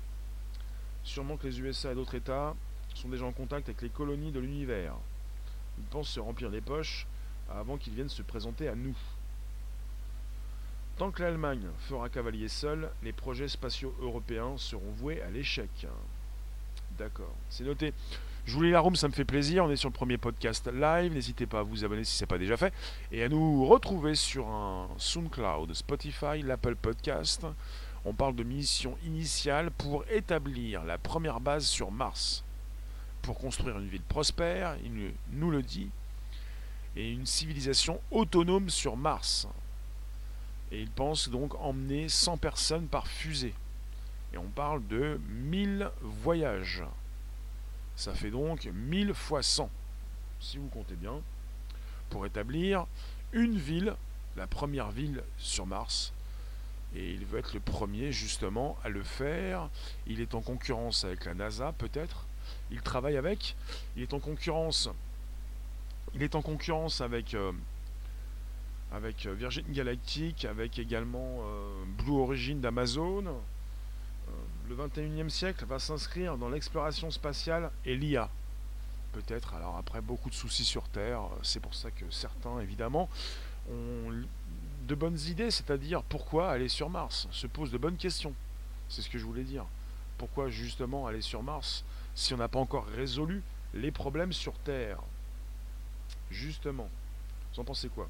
Sûrement 1.04 1.37
que 1.37 1.46
les 1.46 1.60
USA 1.60 1.92
et 1.92 1.94
d'autres 1.94 2.14
États 2.14 2.54
sont 2.94 3.10
déjà 3.10 3.26
en 3.26 3.32
contact 3.32 3.69
avec 3.69 3.82
les 3.82 3.90
colonies 3.90 4.32
de 4.32 4.40
l'univers. 4.40 4.94
Ils 5.78 5.84
pensent 5.84 6.08
se 6.08 6.19
remplir 6.19 6.48
les 6.48 6.62
poches 6.62 7.06
avant 7.50 7.76
qu'ils 7.76 7.92
viennent 7.92 8.08
se 8.08 8.22
présenter 8.22 8.69
à 8.69 8.75
nous. 8.75 8.96
Tant 10.96 11.10
que 11.10 11.22
l'Allemagne 11.22 11.66
fera 11.81 12.08
cavalier 12.08 12.48
seul, 12.48 12.90
les 13.02 13.12
projets 13.12 13.48
spatiaux 13.48 13.94
européens 14.00 14.56
seront 14.56 14.93
voués 14.93 15.20
à 15.20 15.28
l'échec. 15.28 15.86
D'accord, 16.96 17.34
c'est 17.50 17.64
noté. 17.64 17.93
Je 18.44 18.54
vous 18.54 18.62
lis 18.62 18.70
la 18.70 18.81
room, 18.81 18.96
ça 18.96 19.08
me 19.08 19.12
fait 19.12 19.25
plaisir. 19.25 19.64
On 19.64 19.70
est 19.70 19.76
sur 19.76 19.88
le 19.88 19.94
premier 19.94 20.19
podcast 20.19 20.69
live. 20.72 21.12
N'hésitez 21.12 21.46
pas 21.46 21.60
à 21.60 21.62
vous 21.62 21.84
abonner 21.84 22.04
si 22.04 22.16
ce 22.16 22.25
n'est 22.25 22.28
pas 22.28 22.38
déjà 22.38 22.56
fait. 22.56 22.72
Et 23.12 23.22
à 23.22 23.28
nous 23.28 23.66
retrouver 23.66 24.14
sur 24.14 24.48
un 24.48 24.88
SoundCloud, 24.96 25.72
Spotify, 25.75 26.42
l'Apple 26.42 26.76
Podcast. 26.76 27.46
On 28.04 28.14
parle 28.14 28.34
de 28.34 28.42
mission 28.42 28.96
initiale 29.04 29.70
pour 29.70 30.04
établir 30.10 30.84
la 30.84 30.98
première 30.98 31.40
base 31.40 31.66
sur 31.66 31.90
Mars 31.90 32.44
pour 33.22 33.38
construire 33.38 33.78
une 33.78 33.88
ville 33.88 34.02
prospère, 34.02 34.76
il 34.84 35.12
nous 35.32 35.50
le 35.50 35.62
dit, 35.62 35.90
et 36.96 37.10
une 37.10 37.26
civilisation 37.26 38.00
autonome 38.10 38.70
sur 38.70 38.96
Mars. 38.96 39.46
Et 40.72 40.81
il 40.81 40.90
pense 40.90 41.28
donc 41.28 41.54
emmener 41.60 42.08
100 42.08 42.38
personnes 42.38 42.86
par 42.86 43.06
fusée. 43.06 43.54
Et 44.32 44.38
on 44.38 44.48
parle 44.48 44.86
de 44.86 45.20
1000 45.28 45.90
voyages. 46.00 46.84
Ça 48.00 48.14
fait 48.14 48.31
donc 48.31 48.64
1000 48.64 49.12
fois 49.12 49.43
100, 49.43 49.69
si 50.41 50.56
vous 50.56 50.69
comptez 50.69 50.97
bien, 50.97 51.20
pour 52.08 52.25
établir 52.25 52.87
une 53.32 53.58
ville, 53.58 53.94
la 54.38 54.47
première 54.47 54.91
ville 54.91 55.23
sur 55.37 55.67
Mars. 55.67 56.14
Et 56.97 57.11
il 57.11 57.26
veut 57.26 57.38
être 57.38 57.52
le 57.52 57.61
premier 57.61 58.11
justement 58.11 58.79
à 58.85 58.88
le 58.88 59.02
faire. 59.02 59.69
Il 60.06 60.23
est 60.23 60.35
en 60.35 60.41
concurrence 60.41 61.05
avec 61.05 61.26
la 61.26 61.35
NASA 61.35 61.73
peut-être 61.76 62.25
il 62.70 62.81
travaille 62.81 63.19
avec. 63.19 63.55
Il 63.97 64.03
est 64.03 64.14
en 64.14 64.19
concurrence. 64.19 64.88
Il 66.14 66.23
est 66.23 66.35
en 66.35 66.41
concurrence 66.41 67.03
avec 67.03 67.35
euh, 67.35 67.53
avec 68.93 69.26
euh, 69.26 69.35
Virgin 69.35 69.64
Galactic, 69.69 70.46
avec 70.46 70.79
également 70.79 71.41
euh, 71.43 71.84
Blue 71.98 72.19
Origin 72.19 72.63
d'Amazon. 72.63 73.24
Le 74.70 74.77
21e 74.77 75.29
siècle 75.29 75.65
va 75.65 75.81
s'inscrire 75.81 76.39
dans 76.39 76.48
l'exploration 76.48 77.10
spatiale 77.10 77.72
et 77.84 77.96
l'IA. 77.96 78.31
Peut-être, 79.12 79.55
alors 79.55 79.77
après 79.77 80.00
beaucoup 80.00 80.31
de 80.31 80.34
soucis 80.34 80.65
sur 80.65 80.89
Terre, 80.89 81.22
c'est 81.43 81.58
pour 81.58 81.74
ça 81.74 81.91
que 81.91 82.05
certains, 82.10 82.60
évidemment, 82.60 83.08
ont 83.69 84.12
de 84.86 84.94
bonnes 84.94 85.19
idées, 85.27 85.50
c'est-à-dire 85.50 86.05
pourquoi 86.05 86.50
aller 86.50 86.69
sur 86.69 86.89
Mars? 86.89 87.27
Se 87.32 87.48
posent 87.48 87.72
de 87.72 87.79
bonnes 87.79 87.96
questions. 87.96 88.32
C'est 88.89 89.03
ce 89.03 89.10
que 89.10 89.19
je 89.19 89.24
voulais 89.24 89.43
dire. 89.43 89.65
Pourquoi 90.19 90.48
justement 90.50 91.08
aller 91.08 91.22
sur 91.22 91.43
Mars 91.43 91.84
si 92.15 92.32
on 92.32 92.36
n'a 92.36 92.48
pas 92.48 92.60
encore 92.60 92.86
résolu 92.86 93.43
les 93.74 93.91
problèmes 93.91 94.32
sur 94.32 94.56
Terre? 94.58 94.98
Justement. 96.31 96.89
Vous 97.53 97.60
en 97.60 97.65
pensez 97.65 97.89
quoi? 97.89 98.08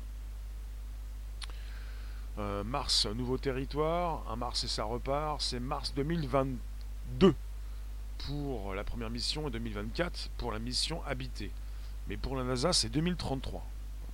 Euh, 2.38 2.64
Mars, 2.64 3.06
nouveau 3.06 3.38
territoire. 3.38 4.24
Un 4.30 4.36
Mars 4.36 4.64
et 4.64 4.68
ça 4.68 4.84
repart. 4.84 5.40
C'est 5.40 5.60
mars 5.60 5.92
2022 5.94 7.34
pour 8.26 8.74
la 8.74 8.84
première 8.84 9.10
mission 9.10 9.48
et 9.48 9.50
2024 9.50 10.30
pour 10.36 10.52
la 10.52 10.58
mission 10.58 11.02
habitée. 11.06 11.50
Mais 12.08 12.16
pour 12.16 12.36
la 12.36 12.44
NASA, 12.44 12.72
c'est 12.72 12.88
2033. 12.88 13.64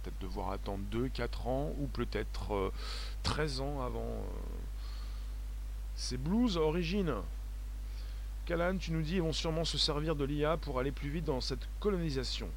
Peut-être 0.03 0.19
devoir 0.21 0.51
attendre 0.51 0.85
2, 0.91 1.09
4 1.09 1.47
ans 1.47 1.73
ou 1.79 1.87
peut-être 1.87 2.73
13 3.23 3.61
euh, 3.61 3.65
ans 3.65 3.83
avant. 3.83 4.01
Euh, 4.01 4.23
c'est 5.97 6.19
Blues 6.19 6.57
Origin. 6.57 7.15
Calan, 8.45 8.77
tu 8.77 8.93
nous 8.93 9.03
dis, 9.03 9.17
ils 9.17 9.23
vont 9.23 9.33
sûrement 9.33 9.65
se 9.65 9.79
servir 9.79 10.15
de 10.15 10.25
l'IA 10.25 10.57
pour 10.57 10.79
aller 10.79 10.93
plus 10.93 11.09
vite 11.09 11.25
dans 11.25 11.41
cette 11.41 11.67
colonisation. 11.81 12.49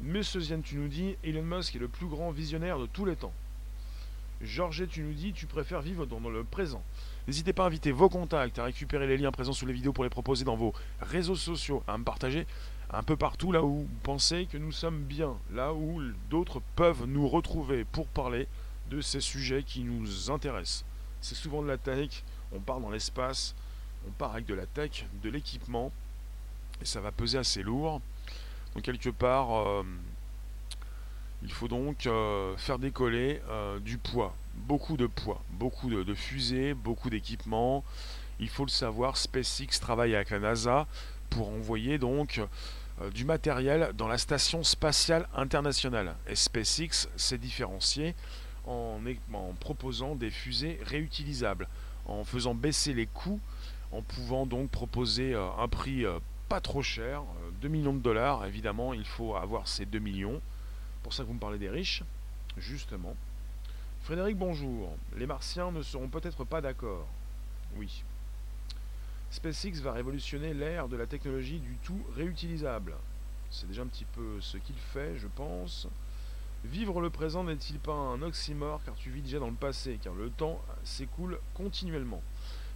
Monsieur 0.00 0.40
Zien, 0.40 0.60
tu 0.60 0.76
nous 0.76 0.88
dis, 0.88 1.16
Elon 1.24 1.42
Musk 1.42 1.76
est 1.76 1.80
le 1.80 1.88
plus 1.88 2.06
grand 2.06 2.30
visionnaire 2.30 2.78
de 2.78 2.86
tous 2.86 3.04
les 3.04 3.16
temps. 3.16 3.32
Georges, 4.40 4.86
tu 4.88 5.02
nous 5.02 5.12
dis, 5.12 5.32
tu 5.32 5.46
préfères 5.46 5.80
vivre 5.80 6.06
dans, 6.06 6.20
le 6.28 6.44
présent. 6.44 6.82
N'hésitez 7.26 7.52
pas 7.52 7.64
à 7.64 7.66
inviter 7.66 7.90
vos 7.90 8.08
contacts, 8.08 8.58
à 8.58 8.64
récupérer 8.64 9.06
les 9.06 9.16
liens 9.16 9.32
présents 9.32 9.52
sous 9.52 9.66
les 9.66 9.72
vidéos 9.72 9.92
pour 9.92 10.04
les 10.04 10.10
proposer 10.10 10.44
dans 10.44 10.56
vos 10.56 10.72
réseaux 11.00 11.34
sociaux, 11.34 11.82
à 11.88 11.98
me 11.98 12.04
partager 12.04 12.46
un 12.90 13.02
peu 13.02 13.16
partout 13.16 13.52
là 13.52 13.62
où 13.62 13.80
vous 13.80 13.88
pensez 14.02 14.46
que 14.46 14.56
nous 14.56 14.72
sommes 14.72 15.02
bien, 15.02 15.36
là 15.52 15.74
où 15.74 16.00
d'autres 16.30 16.62
peuvent 16.76 17.04
nous 17.06 17.28
retrouver 17.28 17.84
pour 17.84 18.06
parler 18.06 18.46
de 18.90 19.00
ces 19.00 19.20
sujets 19.20 19.62
qui 19.62 19.82
nous 19.82 20.30
intéressent. 20.30 20.84
C'est 21.20 21.34
souvent 21.34 21.62
de 21.62 21.68
la 21.68 21.76
tech, 21.76 22.22
on 22.52 22.60
part 22.60 22.80
dans 22.80 22.90
l'espace, 22.90 23.54
on 24.06 24.12
part 24.12 24.32
avec 24.32 24.46
de 24.46 24.54
la 24.54 24.66
tech, 24.66 25.04
de 25.22 25.28
l'équipement, 25.28 25.92
et 26.80 26.84
ça 26.84 27.00
va 27.00 27.12
peser 27.12 27.38
assez 27.38 27.62
lourd. 27.62 28.00
Donc 28.74 28.84
quelque 28.84 29.10
part, 29.10 29.54
euh, 29.56 29.82
Il 31.42 31.52
faut 31.52 31.68
donc 31.68 32.08
faire 32.56 32.78
décoller 32.78 33.40
du 33.82 33.96
poids, 33.96 34.34
beaucoup 34.54 34.96
de 34.96 35.06
poids, 35.06 35.42
beaucoup 35.50 35.88
de, 35.88 36.14
fusées, 36.14 36.74
beaucoup 36.74 37.10
d'équipements. 37.10 37.84
Il 38.40 38.48
faut 38.48 38.64
le 38.64 38.70
savoir, 38.70 39.16
SpaceX 39.16 39.80
travaille 39.80 40.14
avec 40.14 40.30
la 40.30 40.40
NASA 40.40 40.86
pour 41.30 41.48
envoyer 41.48 41.98
donc 41.98 42.40
euh, 43.00 43.10
du 43.10 43.24
matériel 43.24 43.92
dans 43.96 44.08
la 44.08 44.18
station 44.18 44.64
spatiale 44.64 45.28
internationale. 45.34 46.16
Et 46.28 46.34
SpaceX 46.34 47.08
s'est 47.16 47.38
différencié 47.38 48.14
en, 48.66 49.00
en, 49.32 49.54
proposant 49.60 50.14
des 50.14 50.30
fusées 50.30 50.78
réutilisables, 50.82 51.68
en 52.06 52.24
faisant 52.24 52.54
baisser 52.54 52.94
les 52.94 53.06
coûts, 53.06 53.40
en 53.92 54.02
pouvant 54.02 54.46
donc 54.46 54.70
proposer 54.70 55.34
euh, 55.34 55.48
un 55.58 55.68
prix 55.68 56.04
euh, 56.04 56.18
pas 56.48 56.60
trop 56.60 56.82
cher, 56.82 57.22
2 57.60 57.68
millions 57.68 57.94
de 57.94 58.00
dollars. 58.00 58.46
Évidemment, 58.46 58.94
il 58.94 59.04
faut 59.04 59.36
avoir 59.36 59.68
ces 59.68 59.84
2 59.84 59.98
millions. 59.98 60.40
Pour 61.02 61.12
ça 61.12 61.22
que 61.22 61.28
vous 61.28 61.34
me 61.34 61.38
parlez 61.38 61.58
des 61.58 61.70
riches, 61.70 62.02
justement. 62.56 63.16
Frédéric, 64.02 64.36
bonjour. 64.36 64.96
Les 65.16 65.26
martiens 65.26 65.70
ne 65.70 65.82
seront 65.82 66.08
peut-être 66.08 66.44
pas 66.44 66.60
d'accord. 66.60 67.06
Oui, 67.76 68.02
SpaceX 69.30 69.80
va 69.82 69.92
révolutionner 69.92 70.54
l'ère 70.54 70.88
de 70.88 70.96
la 70.96 71.06
technologie 71.06 71.58
du 71.58 71.76
tout 71.82 72.00
réutilisable. 72.16 72.94
C'est 73.50 73.68
déjà 73.68 73.82
un 73.82 73.86
petit 73.86 74.06
peu 74.06 74.40
ce 74.40 74.56
qu'il 74.56 74.76
fait, 74.76 75.18
je 75.18 75.26
pense. 75.28 75.86
Vivre 76.64 77.00
le 77.00 77.10
présent 77.10 77.44
n'est-il 77.44 77.78
pas 77.78 77.92
un 77.92 78.22
oxymore 78.22 78.80
car 78.84 78.94
tu 78.96 79.10
vis 79.10 79.22
déjà 79.22 79.38
dans 79.38 79.48
le 79.48 79.54
passé, 79.54 79.98
car 80.02 80.14
le 80.14 80.30
temps 80.30 80.60
s'écoule 80.82 81.38
continuellement. 81.54 82.22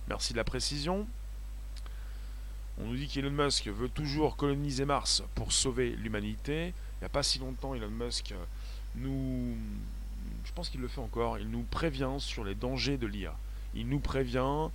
Merci 0.09 0.35
de 0.35 0.39
la 0.39 0.45
précision. 0.45 1.07
On 2.79 2.87
nous 2.87 2.97
dit 2.97 3.09
qu'Elon 3.09 3.31
Musk 3.31 3.67
veut 3.69 3.89
toujours 3.89 4.37
coloniser 4.37 4.85
Mars 4.85 5.23
pour 5.35 5.53
sauver 5.53 5.91
l'humanité. 5.91 6.75
Il 7.03 7.07
n'y 7.07 7.11
a 7.11 7.15
pas 7.15 7.25
si 7.25 7.41
longtemps, 7.41 7.75
Elon 7.75 7.91
Musk 7.91 8.33
nous... 8.95 9.57
Je 10.45 10.53
pense 10.53 10.69
qu'il 10.69 10.81
le 10.81 10.87
fait 10.87 11.01
encore. 11.01 11.37
Il 11.37 11.51
nous 11.51 11.65
prévient 11.65 12.15
sur 12.19 12.45
les 12.45 12.55
dangers 12.55 12.97
de 12.97 13.09
l'IA. 13.09 13.37
Il 13.75 13.89
nous 13.89 13.99
prévient, 13.99 14.69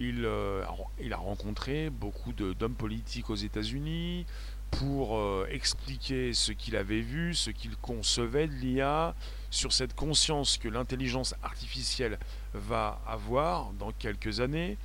euh, 0.00 0.64
il, 0.98 1.12
a 1.12 1.16
rencontré 1.16 1.88
beaucoup 1.88 2.32
d'hommes 2.32 2.74
politiques 2.74 3.30
aux 3.30 3.36
États-Unis 3.36 4.26
pour 4.72 5.18
euh, 5.18 5.46
expliquer 5.52 6.34
ce 6.34 6.50
qu'il 6.50 6.74
avait 6.74 7.00
vu, 7.00 7.32
ce 7.32 7.52
qu'il 7.52 7.76
concevait 7.76 8.48
de 8.48 8.54
l'IA, 8.54 9.14
sur 9.52 9.72
cette 9.72 9.94
conscience 9.94 10.58
que 10.58 10.68
l'intelligence 10.68 11.36
artificielle 11.44 12.18
va 12.54 13.00
avoir 13.06 13.70
dans 13.74 13.92
quelques 13.92 14.40
années. 14.40 14.78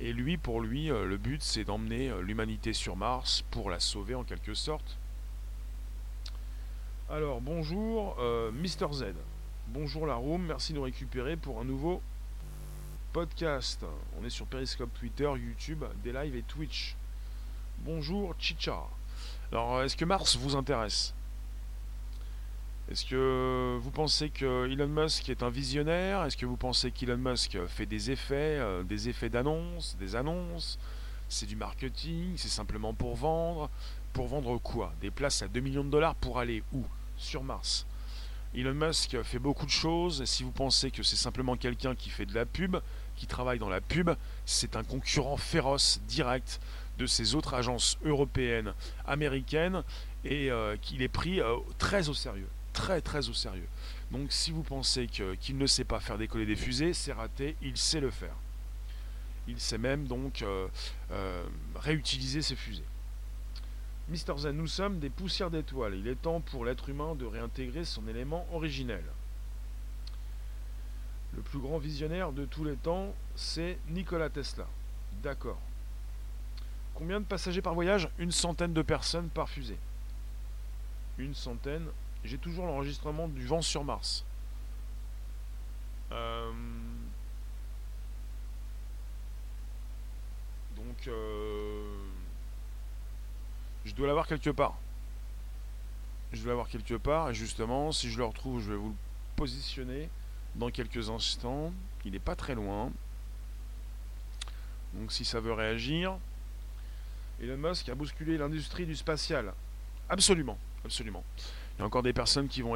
Et 0.00 0.14
lui, 0.14 0.38
pour 0.38 0.62
lui, 0.62 0.90
euh, 0.90 1.04
le 1.04 1.18
but, 1.18 1.42
c'est 1.42 1.64
d'emmener 1.64 2.10
l'humanité 2.22 2.72
sur 2.72 2.96
Mars 2.96 3.44
pour 3.50 3.68
la 3.68 3.80
sauver 3.80 4.14
en 4.14 4.24
quelque 4.24 4.54
sorte. 4.54 4.96
Alors, 7.10 7.40
bonjour, 7.40 8.16
Mister 8.52 8.86
Z. 8.92 9.14
Bonjour 9.68 10.06
la 10.06 10.14
room, 10.14 10.44
merci 10.46 10.72
de 10.72 10.78
nous 10.78 10.84
récupérer 10.84 11.36
pour 11.36 11.58
un 11.58 11.64
nouveau 11.64 12.02
podcast. 13.14 13.82
On 14.20 14.24
est 14.26 14.30
sur 14.30 14.46
Periscope, 14.46 14.90
Twitter, 14.98 15.30
YouTube, 15.36 15.84
des 16.04 16.12
lives 16.12 16.36
et 16.36 16.42
Twitch. 16.42 16.96
Bonjour 17.78 18.34
Chicha. 18.38 18.82
Alors, 19.50 19.82
est-ce 19.82 19.96
que 19.96 20.04
Mars 20.04 20.36
vous 20.36 20.54
intéresse? 20.54 21.14
Est-ce 22.90 23.06
que 23.06 23.78
vous 23.80 23.90
pensez 23.90 24.28
que 24.28 24.68
Elon 24.70 24.88
Musk 24.88 25.30
est 25.30 25.42
un 25.42 25.50
visionnaire? 25.50 26.24
Est-ce 26.24 26.36
que 26.36 26.46
vous 26.46 26.56
pensez 26.56 26.90
qu'Elon 26.90 27.16
Musk 27.16 27.58
fait 27.68 27.86
des 27.86 28.10
effets, 28.10 28.58
euh, 28.58 28.82
des 28.82 29.08
effets 29.08 29.30
d'annonce, 29.30 29.96
des 29.98 30.14
annonces? 30.14 30.78
C'est 31.30 31.46
du 31.46 31.56
marketing 31.56 32.34
C'est 32.36 32.48
simplement 32.48 32.94
pour 32.94 33.14
vendre 33.14 33.68
Pour 34.14 34.28
vendre 34.28 34.58
quoi? 34.58 34.92
Des 35.02 35.10
places 35.10 35.42
à 35.42 35.48
2 35.48 35.60
millions 35.60 35.84
de 35.84 35.90
dollars 35.90 36.14
pour 36.14 36.38
aller 36.38 36.62
où? 36.72 36.82
Sur 37.18 37.42
Mars. 37.42 37.86
Elon 38.54 38.74
Musk 38.74 39.20
fait 39.22 39.38
beaucoup 39.38 39.66
de 39.66 39.70
choses. 39.70 40.24
Si 40.24 40.42
vous 40.42 40.52
pensez 40.52 40.90
que 40.90 41.02
c'est 41.02 41.16
simplement 41.16 41.56
quelqu'un 41.56 41.94
qui 41.94 42.08
fait 42.10 42.24
de 42.24 42.34
la 42.34 42.46
pub, 42.46 42.78
qui 43.16 43.26
travaille 43.26 43.58
dans 43.58 43.68
la 43.68 43.80
pub, 43.80 44.10
c'est 44.46 44.76
un 44.76 44.84
concurrent 44.84 45.36
féroce, 45.36 46.00
direct, 46.08 46.60
de 46.98 47.06
ces 47.06 47.34
autres 47.34 47.54
agences 47.54 47.98
européennes, 48.04 48.72
américaines, 49.06 49.82
et 50.24 50.50
euh, 50.50 50.76
qu'il 50.80 51.02
est 51.02 51.08
pris 51.08 51.40
euh, 51.40 51.56
très 51.78 52.08
au 52.08 52.14
sérieux. 52.14 52.48
Très 52.72 53.00
très 53.00 53.28
au 53.28 53.34
sérieux. 53.34 53.68
Donc 54.10 54.32
si 54.32 54.50
vous 54.50 54.62
pensez 54.62 55.06
qu'il 55.06 55.58
ne 55.58 55.66
sait 55.66 55.84
pas 55.84 56.00
faire 56.00 56.16
décoller 56.16 56.46
des 56.46 56.56
fusées, 56.56 56.94
c'est 56.94 57.12
raté, 57.12 57.56
il 57.60 57.76
sait 57.76 58.00
le 58.00 58.10
faire. 58.10 58.34
Il 59.46 59.60
sait 59.60 59.78
même 59.78 60.06
donc 60.06 60.42
euh, 60.42 60.68
réutiliser 61.74 62.42
ces 62.42 62.56
fusées. 62.56 62.84
Mister 64.08 64.32
Zen, 64.38 64.56
nous 64.56 64.66
sommes 64.66 64.98
des 64.98 65.10
poussières 65.10 65.50
d'étoiles. 65.50 65.94
Il 65.94 66.08
est 66.08 66.14
temps 66.14 66.40
pour 66.40 66.64
l'être 66.64 66.88
humain 66.88 67.14
de 67.14 67.26
réintégrer 67.26 67.84
son 67.84 68.08
élément 68.08 68.46
originel. 68.52 69.04
Le 71.36 71.42
plus 71.42 71.58
grand 71.58 71.76
visionnaire 71.76 72.32
de 72.32 72.46
tous 72.46 72.64
les 72.64 72.76
temps, 72.76 73.14
c'est 73.36 73.78
Nikola 73.90 74.30
Tesla. 74.30 74.66
D'accord. 75.22 75.60
Combien 76.94 77.20
de 77.20 77.26
passagers 77.26 77.60
par 77.60 77.74
voyage? 77.74 78.08
Une 78.18 78.32
centaine 78.32 78.72
de 78.72 78.82
personnes 78.82 79.28
par 79.28 79.50
fusée. 79.50 79.78
Une 81.18 81.34
centaine. 81.34 81.86
J'ai 82.24 82.38
toujours 82.38 82.66
l'enregistrement 82.66 83.28
du 83.28 83.46
vent 83.46 83.62
sur 83.62 83.84
Mars. 83.84 84.24
Euh, 86.12 86.50
donc, 90.74 91.06
euh, 91.08 91.67
je 93.88 93.94
dois 93.94 94.06
l'avoir 94.06 94.26
quelque 94.26 94.50
part. 94.50 94.76
Je 96.32 96.40
dois 96.40 96.48
l'avoir 96.50 96.68
quelque 96.68 96.94
part, 96.94 97.30
et 97.30 97.34
justement, 97.34 97.90
si 97.90 98.10
je 98.10 98.18
le 98.18 98.24
retrouve, 98.24 98.62
je 98.62 98.72
vais 98.72 98.76
vous 98.76 98.90
le 98.90 98.94
positionner 99.34 100.10
dans 100.56 100.70
quelques 100.70 101.08
instants. 101.08 101.72
Il 102.04 102.12
n'est 102.12 102.18
pas 102.18 102.36
très 102.36 102.54
loin. 102.54 102.92
Donc 104.92 105.10
si 105.10 105.24
ça 105.24 105.40
veut 105.40 105.52
réagir. 105.52 106.18
Elon 107.40 107.56
Musk 107.56 107.88
a 107.88 107.94
bousculé 107.94 108.36
l'industrie 108.36 108.84
du 108.84 108.94
spatial. 108.94 109.54
Absolument, 110.08 110.58
absolument. 110.84 111.24
Il 111.76 111.80
y 111.80 111.82
a 111.82 111.86
encore 111.86 112.02
des 112.02 112.12
personnes 112.12 112.48
qui 112.48 112.60
vont 112.60 112.74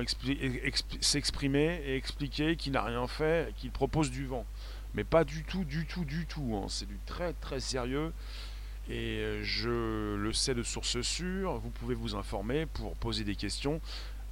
s'exprimer 1.01 1.83
et 1.85 1.97
expliquer 1.97 2.57
qu'il 2.57 2.73
n'a 2.73 2.83
rien 2.83 3.07
fait, 3.07 3.55
qu'il 3.57 3.71
propose 3.71 4.11
du 4.11 4.27
vent. 4.27 4.47
Mais 4.95 5.05
pas 5.05 5.25
du 5.25 5.45
tout, 5.45 5.65
du 5.65 5.87
tout, 5.87 6.05
du 6.05 6.27
tout. 6.27 6.57
Hein. 6.57 6.67
C'est 6.69 6.87
du 6.87 6.99
très 7.07 7.33
très 7.35 7.61
sérieux. 7.61 8.13
Et 8.89 9.41
je 9.43 10.17
le 10.17 10.33
sais 10.33 10.55
de 10.55 10.63
source 10.63 11.01
sûre. 11.03 11.59
Vous 11.59 11.71
pouvez 11.71 11.95
vous 11.95 12.15
informer 12.15 12.67
pour 12.67 12.97
poser 12.97 13.25
des 13.25 13.37
questions 13.37 13.81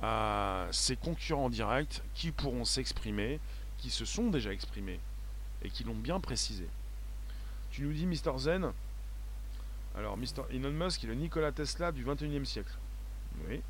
à 0.02 0.66
ses 0.72 0.96
concurrents 0.96 1.50
directs 1.50 2.02
qui 2.14 2.32
pourront 2.32 2.64
s'exprimer, 2.64 3.38
qui 3.78 3.90
se 3.90 4.04
sont 4.04 4.30
déjà 4.30 4.52
exprimés 4.52 4.98
et 5.62 5.70
qui 5.70 5.84
l'ont 5.84 5.94
bien 5.94 6.20
précisé. 6.20 6.66
Tu 7.70 7.82
nous 7.82 7.92
dis 7.92 8.06
Mr 8.06 8.38
Zen 8.38 8.72
Alors 9.96 10.16
Mr 10.16 10.42
Elon 10.50 10.70
Musk 10.70 11.04
est 11.04 11.06
le 11.06 11.14
Nikola 11.14 11.52
Tesla 11.52 11.92
du 11.92 12.04
21e 12.04 12.44
siècle. 12.44 12.76
Oui. 13.48 13.60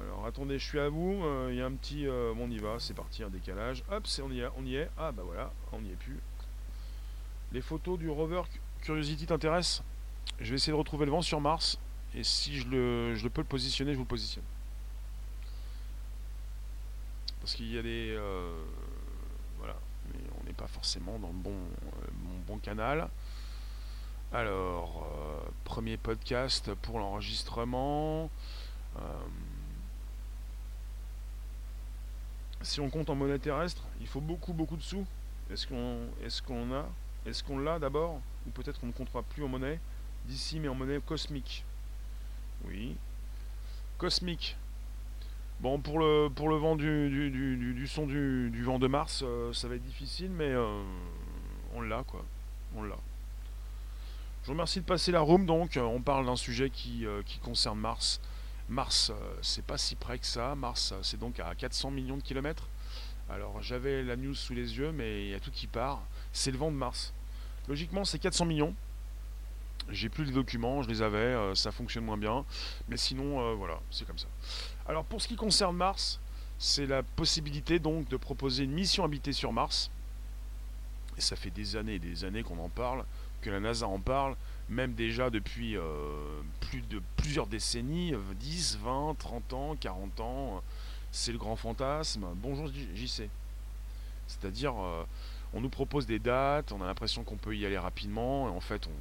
Alors 0.00 0.26
attendez, 0.26 0.58
je 0.58 0.64
suis 0.64 0.80
à 0.80 0.88
vous. 0.88 1.22
Euh, 1.24 1.48
il 1.50 1.58
y 1.58 1.62
a 1.62 1.66
un 1.66 1.72
petit. 1.72 2.06
Euh, 2.06 2.32
bon, 2.34 2.46
on 2.46 2.50
y 2.50 2.58
va, 2.58 2.76
c'est 2.78 2.94
parti, 2.94 3.22
un 3.22 3.28
décalage. 3.28 3.84
Hop, 3.90 4.06
c'est 4.06 4.22
on 4.22 4.30
y 4.30 4.40
est, 4.40 4.48
on 4.56 4.64
y 4.64 4.76
est. 4.76 4.90
Ah 4.98 5.12
bah 5.12 5.22
voilà, 5.24 5.52
on 5.72 5.80
n'y 5.80 5.90
est 5.92 5.96
plus. 5.96 6.18
Les 7.54 7.60
photos 7.60 7.96
du 7.96 8.10
rover 8.10 8.42
Curiosity 8.82 9.26
t'intéressent? 9.26 9.84
Je 10.40 10.50
vais 10.50 10.56
essayer 10.56 10.72
de 10.72 10.76
retrouver 10.76 11.06
le 11.06 11.12
vent 11.12 11.22
sur 11.22 11.40
Mars. 11.40 11.78
Et 12.12 12.24
si 12.24 12.58
je 12.58 12.66
le, 12.66 13.14
je 13.14 13.28
peux 13.28 13.42
le 13.42 13.46
positionner, 13.46 13.92
je 13.92 13.96
vous 13.96 14.02
le 14.02 14.08
positionne. 14.08 14.42
Parce 17.40 17.54
qu'il 17.54 17.72
y 17.72 17.78
a 17.78 17.82
des... 17.82 18.10
Euh, 18.10 18.60
voilà. 19.58 19.76
Mais 20.08 20.18
on 20.40 20.44
n'est 20.44 20.52
pas 20.52 20.66
forcément 20.66 21.16
dans 21.20 21.28
le 21.28 21.34
bon, 21.34 21.52
euh, 21.52 22.06
bon 22.48 22.58
canal. 22.58 23.08
Alors, 24.32 25.06
euh, 25.06 25.48
premier 25.62 25.96
podcast 25.96 26.74
pour 26.82 26.98
l'enregistrement. 26.98 28.30
si 32.62 32.80
on 32.80 32.90
compte 32.90 33.10
en 33.10 33.14
monnaie 33.14 33.38
terrestre, 33.38 33.84
il 34.00 34.08
faut 34.08 34.20
beaucoup, 34.20 34.52
beaucoup 34.52 34.76
de 34.76 34.82
sous. 34.82 35.06
Est-ce 35.52 35.68
qu'on 35.68 36.08
est 36.20 36.40
qu'on 36.44 36.72
a 36.74 36.88
Est-ce 37.26 37.42
qu'on 37.42 37.58
l'a 37.58 37.78
d'abord 37.78 38.20
Ou 38.46 38.50
peut-être 38.50 38.80
qu'on 38.80 38.88
ne 38.88 38.92
comptera 38.92 39.22
plus 39.22 39.42
en 39.42 39.48
monnaie 39.48 39.80
d'ici, 40.26 40.60
mais 40.60 40.68
en 40.68 40.74
monnaie 40.74 41.00
cosmique? 41.00 41.64
Oui. 42.66 42.96
Cosmique. 43.98 44.56
Bon, 45.60 45.78
pour 45.78 45.98
le, 45.98 46.28
pour 46.28 46.48
le 46.48 46.56
vent 46.56 46.76
du, 46.76 47.08
du, 47.10 47.86
son 47.86 48.06
du, 48.06 48.62
vent 48.62 48.78
de 48.78 48.86
Mars, 48.86 49.22
euh, 49.24 49.52
ça 49.52 49.68
va 49.68 49.76
être 49.76 49.84
difficile, 49.84 50.30
mais 50.30 50.50
euh, 50.50 50.82
on 51.74 51.80
l'a, 51.80 52.02
quoi. 52.04 52.24
On 52.76 52.82
l'a. 52.82 52.96
Je 54.42 54.48
vous 54.48 54.52
remercie 54.52 54.80
de 54.80 54.84
passer 54.84 55.10
la 55.12 55.20
room, 55.20 55.46
donc. 55.46 55.78
On 55.80 56.02
parle 56.02 56.26
d'un 56.26 56.36
sujet 56.36 56.68
qui, 56.68 57.06
euh, 57.06 57.22
qui, 57.24 57.38
concerne 57.38 57.78
Mars. 57.78 58.20
Mars, 58.68 59.12
c'est 59.42 59.64
pas 59.64 59.78
si 59.78 59.94
près 59.94 60.18
que 60.18 60.26
ça. 60.26 60.54
Mars, 60.54 60.92
c'est 61.02 61.18
donc 61.18 61.38
à 61.40 61.54
400 61.54 61.90
millions 61.90 62.16
de 62.16 62.22
kilomètres. 62.22 62.68
Alors, 63.30 63.62
j'avais 63.62 64.02
la 64.02 64.16
news 64.16 64.34
sous 64.34 64.52
les 64.52 64.76
yeux, 64.76 64.92
mais 64.92 65.24
il 65.24 65.30
y 65.30 65.34
a 65.34 65.40
tout 65.40 65.50
qui 65.50 65.66
part. 65.66 66.02
C'est 66.34 66.50
le 66.50 66.58
vent 66.58 66.70
de 66.70 66.76
Mars. 66.76 67.14
Logiquement, 67.68 68.04
c'est 68.04 68.18
400 68.18 68.44
millions. 68.44 68.74
J'ai 69.88 70.08
plus 70.08 70.24
les 70.24 70.32
documents, 70.32 70.82
je 70.82 70.88
les 70.88 71.00
avais, 71.00 71.18
euh, 71.18 71.54
ça 71.54 71.70
fonctionne 71.70 72.04
moins 72.04 72.18
bien. 72.18 72.44
Mais 72.88 72.96
sinon, 72.96 73.40
euh, 73.40 73.54
voilà, 73.54 73.80
c'est 73.90 74.04
comme 74.04 74.18
ça. 74.18 74.26
Alors 74.86 75.04
pour 75.04 75.22
ce 75.22 75.28
qui 75.28 75.36
concerne 75.36 75.76
Mars, 75.76 76.20
c'est 76.58 76.86
la 76.86 77.02
possibilité 77.02 77.78
donc 77.78 78.08
de 78.08 78.16
proposer 78.16 78.64
une 78.64 78.72
mission 78.72 79.04
habitée 79.04 79.32
sur 79.32 79.52
Mars. 79.52 79.90
Et 81.16 81.20
ça 81.20 81.36
fait 81.36 81.50
des 81.50 81.76
années 81.76 81.94
et 81.94 81.98
des 82.00 82.24
années 82.24 82.42
qu'on 82.42 82.58
en 82.58 82.68
parle, 82.68 83.04
que 83.40 83.50
la 83.50 83.60
NASA 83.60 83.86
en 83.86 84.00
parle, 84.00 84.36
même 84.68 84.94
déjà 84.94 85.30
depuis 85.30 85.76
euh, 85.76 86.40
plus 86.60 86.80
de 86.80 87.00
plusieurs 87.16 87.46
décennies, 87.46 88.12
10, 88.40 88.78
20, 88.82 89.16
30 89.18 89.52
ans, 89.52 89.76
40 89.76 90.20
ans. 90.20 90.62
C'est 91.12 91.30
le 91.30 91.38
grand 91.38 91.54
fantasme. 91.54 92.26
Bonjour 92.34 92.66
JC. 92.66 93.28
C'est-à-dire, 94.26 94.74
on 95.54 95.60
nous 95.60 95.68
propose 95.68 96.06
des 96.06 96.18
dates, 96.18 96.72
on 96.72 96.82
a 96.82 96.86
l'impression 96.86 97.22
qu'on 97.22 97.36
peut 97.36 97.56
y 97.56 97.64
aller 97.64 97.78
rapidement, 97.78 98.48
et 98.48 98.50
en 98.50 98.60
fait, 98.60 98.86
on, 98.88 98.92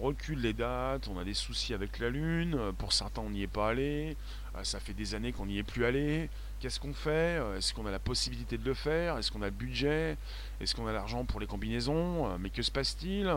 recule 0.00 0.40
les 0.40 0.54
dates, 0.54 1.08
on 1.08 1.18
a 1.18 1.24
des 1.24 1.34
soucis 1.34 1.74
avec 1.74 1.98
la 1.98 2.08
Lune, 2.08 2.54
euh, 2.54 2.72
pour 2.72 2.94
certains 2.94 3.20
on 3.20 3.28
n'y 3.28 3.42
est 3.42 3.46
pas 3.46 3.68
allé, 3.68 4.16
euh, 4.56 4.64
ça 4.64 4.80
fait 4.80 4.94
des 4.94 5.14
années 5.14 5.32
qu'on 5.32 5.44
n'y 5.44 5.58
est 5.58 5.62
plus 5.62 5.84
allé. 5.84 6.30
Qu'est-ce 6.60 6.80
qu'on 6.80 6.94
fait 6.94 7.38
euh, 7.38 7.58
Est-ce 7.58 7.74
qu'on 7.74 7.84
a 7.84 7.90
la 7.90 7.98
possibilité 7.98 8.56
de 8.56 8.64
le 8.64 8.72
faire 8.72 9.18
Est-ce 9.18 9.30
qu'on 9.30 9.42
a 9.42 9.46
le 9.46 9.50
budget 9.50 10.16
Est-ce 10.60 10.74
qu'on 10.74 10.86
a 10.86 10.92
l'argent 10.92 11.26
pour 11.26 11.40
les 11.40 11.46
combinaisons 11.46 12.38
Mais 12.38 12.48
que 12.48 12.62
se 12.62 12.70
passe-t-il 12.70 13.30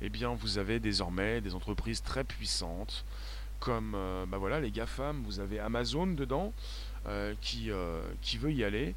Eh 0.00 0.08
bien, 0.08 0.32
vous 0.32 0.56
avez 0.56 0.80
désormais 0.80 1.42
des 1.42 1.54
entreprises 1.54 2.02
très 2.02 2.24
puissantes, 2.24 3.04
comme 3.60 3.94
bah 4.28 4.38
voilà, 4.38 4.60
les 4.60 4.70
GAFAM, 4.70 5.22
vous 5.24 5.40
avez 5.40 5.58
Amazon 5.58 6.06
dedans, 6.06 6.54
qui 7.42 7.68
veut 7.68 8.52
y 8.52 8.64
aller. 8.64 8.94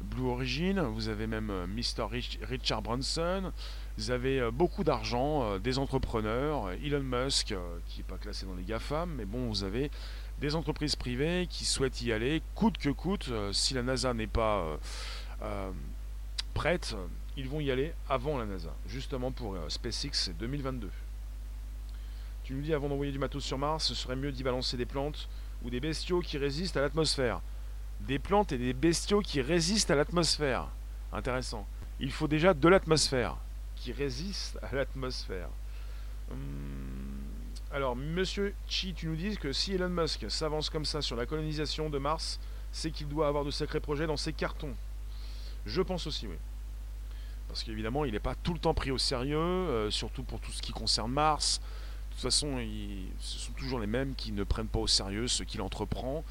Blue 0.00 0.26
Origin, 0.28 0.80
vous 0.80 1.08
avez 1.08 1.26
même 1.26 1.52
Mr. 1.66 2.06
Richard 2.42 2.82
Branson, 2.82 3.52
vous 3.98 4.10
avez 4.10 4.40
euh, 4.40 4.50
beaucoup 4.50 4.84
d'argent, 4.84 5.42
euh, 5.44 5.58
des 5.58 5.78
entrepreneurs, 5.78 6.66
euh, 6.66 6.76
Elon 6.84 7.02
Musk, 7.02 7.54
qui 7.86 7.98
n'est 7.98 8.04
pas 8.04 8.18
classé 8.18 8.44
dans 8.44 8.54
les 8.54 8.62
GAFAM, 8.62 9.14
mais 9.16 9.24
bon, 9.24 9.48
vous 9.48 9.64
avez 9.64 9.90
des 10.38 10.54
entreprises 10.54 10.96
privées 10.96 11.46
qui 11.48 11.64
souhaitent 11.64 12.02
y 12.02 12.12
aller, 12.12 12.42
coûte 12.54 12.76
que 12.76 12.90
coûte. 12.90 13.30
si 13.52 13.72
la 13.72 13.82
NASA 13.82 14.12
n'est 14.12 14.26
pas 14.26 14.78
prête, 16.52 16.94
ils 17.38 17.48
vont 17.48 17.60
y 17.60 17.70
aller 17.70 17.94
avant 18.06 18.36
la 18.36 18.44
NASA, 18.44 18.74
justement 18.86 19.32
pour 19.32 19.56
SpaceX 19.68 20.32
2022. 20.38 20.90
Tu 22.44 22.52
nous 22.52 22.60
dis 22.60 22.74
avant 22.74 22.90
d'envoyer 22.90 23.12
du 23.12 23.18
matos 23.18 23.42
sur 23.42 23.56
Mars, 23.56 23.86
ce 23.86 23.94
serait 23.94 24.14
mieux 24.14 24.30
d'y 24.30 24.42
balancer 24.42 24.76
des 24.76 24.84
plantes 24.84 25.30
ou 25.64 25.70
des 25.70 25.80
bestiaux 25.80 26.20
qui 26.20 26.36
résistent 26.36 26.76
à 26.76 26.82
l'atmosphère. 26.82 27.40
Des 28.00 28.18
plantes 28.18 28.52
et 28.52 28.58
des 28.58 28.72
bestiaux 28.72 29.20
qui 29.20 29.40
résistent 29.40 29.90
à 29.90 29.96
l'atmosphère. 29.96 30.68
Intéressant. 31.12 31.66
Il 31.98 32.12
faut 32.12 32.28
déjà 32.28 32.54
de 32.54 32.68
l'atmosphère 32.68 33.36
qui 33.74 33.92
résiste 33.92 34.58
à 34.62 34.74
l'atmosphère. 34.74 35.48
Hum, 36.30 37.16
alors, 37.72 37.96
monsieur 37.96 38.54
Chi, 38.68 38.94
tu 38.94 39.06
nous 39.06 39.16
dis 39.16 39.36
que 39.36 39.52
si 39.52 39.74
Elon 39.74 39.88
Musk 39.88 40.30
s'avance 40.30 40.70
comme 40.70 40.84
ça 40.84 41.02
sur 41.02 41.16
la 41.16 41.26
colonisation 41.26 41.90
de 41.90 41.98
Mars, 41.98 42.38
c'est 42.72 42.90
qu'il 42.90 43.08
doit 43.08 43.28
avoir 43.28 43.44
de 43.44 43.50
sacrés 43.50 43.80
projets 43.80 44.06
dans 44.06 44.16
ses 44.16 44.32
cartons. 44.32 44.74
Je 45.64 45.82
pense 45.82 46.06
aussi, 46.06 46.26
oui. 46.26 46.36
Parce 47.48 47.62
qu'évidemment, 47.62 48.04
il 48.04 48.12
n'est 48.12 48.20
pas 48.20 48.34
tout 48.34 48.52
le 48.52 48.58
temps 48.58 48.74
pris 48.74 48.90
au 48.90 48.98
sérieux, 48.98 49.38
euh, 49.38 49.90
surtout 49.90 50.22
pour 50.22 50.40
tout 50.40 50.52
ce 50.52 50.62
qui 50.62 50.72
concerne 50.72 51.10
Mars. 51.10 51.60
De 52.10 52.14
toute 52.14 52.22
façon, 52.22 52.58
ce 53.20 53.38
sont 53.38 53.52
toujours 53.52 53.78
les 53.78 53.86
mêmes 53.86 54.14
qui 54.14 54.32
ne 54.32 54.44
prennent 54.44 54.68
pas 54.68 54.78
au 54.78 54.86
sérieux 54.86 55.28
ce 55.28 55.42
qu'il 55.42 55.60
entreprend. 55.60 56.24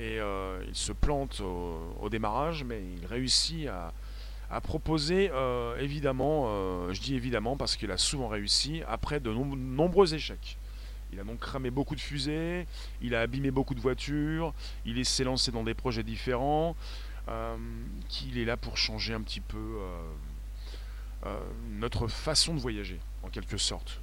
Et 0.00 0.18
euh, 0.18 0.64
il 0.66 0.74
se 0.74 0.92
plante 0.92 1.40
au, 1.40 2.08
démarrage, 2.08 2.64
mais 2.64 2.80
il 2.98 3.04
réussit 3.04 3.66
à, 3.68 3.92
a 4.50 4.60
proposé, 4.62 5.30
euh, 5.30 5.78
évidemment, 5.78 6.44
euh, 6.46 6.92
je 6.94 7.02
dis 7.02 7.14
évidemment 7.14 7.58
parce 7.58 7.76
qu'il 7.76 7.90
a 7.90 7.98
souvent 7.98 8.28
réussi, 8.28 8.82
après 8.88 9.20
de 9.20 9.30
nombreux 9.30 10.14
échecs. 10.14 10.56
Il 11.12 11.20
a 11.20 11.24
donc 11.24 11.40
cramé 11.40 11.70
beaucoup 11.70 11.94
de 11.94 12.00
fusées, 12.00 12.66
il 13.02 13.14
a 13.14 13.20
abîmé 13.20 13.50
beaucoup 13.50 13.74
de 13.74 13.80
voitures, 13.80 14.54
il 14.86 15.04
s'est 15.04 15.24
lancé 15.24 15.52
dans 15.52 15.64
des 15.64 15.74
projets 15.74 16.02
différents, 16.02 16.76
qu'il 18.08 18.38
est 18.38 18.44
là 18.44 18.56
pour 18.56 18.76
changer 18.76 19.12
un 19.12 19.20
petit 19.20 19.40
peu 19.40 19.78
notre 21.72 22.06
façon 22.06 22.54
de 22.54 22.60
voyager, 22.60 23.00
en 23.22 23.28
quelque 23.28 23.56
sorte. 23.56 24.00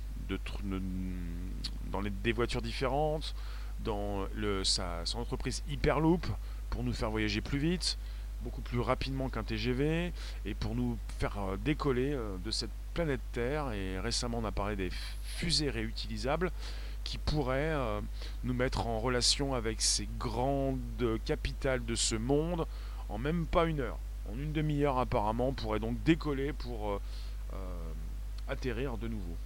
Dans 1.92 2.02
des 2.02 2.32
voitures 2.34 2.62
différentes, 2.62 3.34
dans 3.84 4.26
le, 4.36 4.64
sa, 4.64 5.06
son 5.06 5.20
entreprise 5.20 5.64
Hyperloop, 5.70 6.26
pour 6.70 6.84
nous 6.84 6.94
faire 6.94 7.10
voyager 7.10 7.42
plus 7.42 7.60
vite, 7.60 7.98
beaucoup 8.42 8.62
plus 8.62 8.80
rapidement 8.80 9.30
qu'un 9.30 9.44
TGV 9.44 10.14
et 10.46 10.54
pour 10.54 10.76
nous 10.76 10.98
faire 11.20 11.38
euh, 11.38 11.58
décoller 11.58 12.14
euh, 12.14 12.38
de 12.46 12.52
cette 12.52 12.72
planète 12.94 13.22
Terre. 13.32 13.72
Et 13.72 14.00
récemment, 14.00 14.40
on 14.40 14.46
a 14.46 14.52
parlé 14.52 14.76
des 14.76 14.92
fusées 15.24 15.70
réutilisables 15.70 16.52
qui 17.04 17.18
pourraient 17.18 17.74
euh, 17.74 18.02
nous 18.44 18.54
mettre 18.54 18.86
en 18.86 19.00
relation 19.00 19.54
avec 19.54 19.82
ces 19.82 20.08
grandes 20.20 21.20
capitales 21.26 21.86
de 21.86 21.96
ce 21.96 22.16
monde 22.16 22.66
en 23.10 23.18
même 23.18 23.46
pas 23.46 23.66
une 23.66 23.80
heure. 23.80 23.98
En 24.30 24.38
une 24.38 24.52
demi-heure 24.52 24.98
apparemment, 24.98 25.50
on 25.50 25.54
pourrait 25.54 25.80
donc 25.80 26.04
décoller 26.04 26.52
pour 26.52 27.00
atterrir 28.50 28.98
de 28.98 29.08
nouveau 29.08 29.38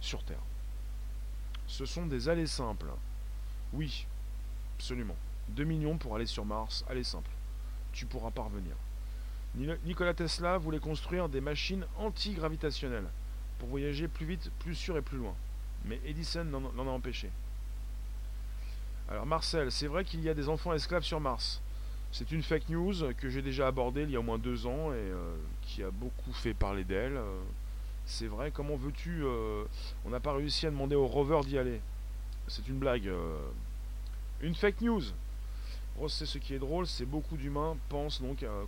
sur 0.00 0.22
Terre. 0.22 0.40
Ce 1.66 1.84
sont 1.84 2.06
des 2.06 2.30
allées 2.30 2.46
simples. 2.46 2.86
Oui, 3.72 4.06
absolument. 4.76 5.16
2 5.50 5.64
millions 5.64 5.96
pour 5.96 6.14
aller 6.16 6.26
sur 6.26 6.44
Mars, 6.44 6.84
allées 6.88 7.04
simples 7.04 7.30
tu 7.98 8.06
pourras 8.06 8.30
parvenir. 8.30 8.76
Nikola 9.84 10.14
Tesla 10.14 10.56
voulait 10.56 10.78
construire 10.78 11.28
des 11.28 11.40
machines 11.40 11.84
anti-gravitationnelles 11.96 13.08
pour 13.58 13.68
voyager 13.68 14.06
plus 14.06 14.26
vite, 14.26 14.52
plus 14.60 14.76
sûr 14.76 14.96
et 14.96 15.02
plus 15.02 15.18
loin. 15.18 15.34
Mais 15.84 16.00
Edison 16.04 16.46
l'en 16.76 16.86
a 16.86 16.90
empêché. 16.90 17.30
Alors 19.08 19.26
Marcel, 19.26 19.72
c'est 19.72 19.88
vrai 19.88 20.04
qu'il 20.04 20.20
y 20.20 20.28
a 20.28 20.34
des 20.34 20.48
enfants 20.48 20.72
esclaves 20.74 21.02
sur 21.02 21.18
Mars. 21.18 21.60
C'est 22.12 22.30
une 22.30 22.42
fake 22.42 22.68
news 22.68 22.94
que 23.18 23.28
j'ai 23.28 23.42
déjà 23.42 23.66
abordée 23.66 24.02
il 24.02 24.10
y 24.10 24.16
a 24.16 24.20
au 24.20 24.22
moins 24.22 24.38
deux 24.38 24.66
ans 24.66 24.92
et 24.92 24.96
euh, 24.96 25.36
qui 25.62 25.82
a 25.82 25.90
beaucoup 25.90 26.32
fait 26.32 26.54
parler 26.54 26.84
d'elle. 26.84 27.16
Euh, 27.16 27.40
c'est 28.06 28.26
vrai, 28.26 28.50
comment 28.50 28.76
veux-tu 28.76 29.24
euh, 29.24 29.64
On 30.04 30.10
n'a 30.10 30.20
pas 30.20 30.32
réussi 30.32 30.66
à 30.66 30.70
demander 30.70 30.94
au 30.94 31.06
rover 31.06 31.40
d'y 31.44 31.58
aller. 31.58 31.80
C'est 32.48 32.66
une 32.68 32.78
blague. 32.78 33.10
une 34.40 34.54
fake 34.54 34.80
news 34.80 35.02
c'est 36.06 36.26
ce 36.26 36.38
qui 36.38 36.54
est 36.54 36.58
drôle, 36.60 36.86
c'est 36.86 37.06
beaucoup 37.06 37.36
d'humains 37.36 37.76
pensent 37.88 38.22
donc 38.22 38.44
euh, 38.44 38.64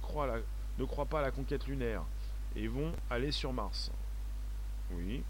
ne 0.78 0.84
croient 0.84 1.06
pas 1.06 1.20
à 1.20 1.22
la 1.22 1.30
conquête 1.30 1.66
lunaire 1.68 2.02
et 2.56 2.66
vont 2.66 2.92
aller 3.08 3.30
sur 3.30 3.52
Mars. 3.52 3.92
Oui. 4.92 5.22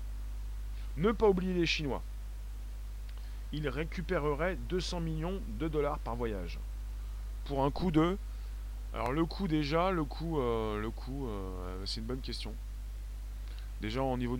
Ne 0.96 1.12
pas 1.12 1.28
oublier 1.28 1.52
les 1.52 1.66
Chinois. 1.66 2.02
Ils 3.52 3.68
récupéreraient 3.68 4.56
200 4.68 5.00
millions 5.00 5.42
de 5.58 5.68
dollars 5.68 5.98
par 5.98 6.16
voyage. 6.16 6.58
Pour 7.44 7.64
un 7.64 7.70
coût 7.70 7.90
de. 7.90 8.16
Alors 8.94 9.12
le 9.12 9.24
coût 9.26 9.48
déjà, 9.48 9.90
le 9.90 10.04
coût, 10.04 10.40
euh, 10.40 10.80
le 10.80 10.90
coût, 10.90 11.26
euh, 11.26 11.82
c'est 11.84 12.00
une 12.00 12.06
bonne 12.06 12.20
question. 12.20 12.54
Déjà 13.80 14.02
au 14.02 14.16
niveau 14.16 14.36
du 14.36 14.38